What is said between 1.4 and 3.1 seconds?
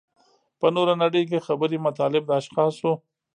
خبري مطالب د اشخاصو.